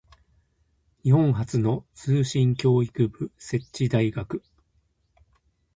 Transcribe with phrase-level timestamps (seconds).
[1.03, 4.41] 日本初の通信教育部設置大学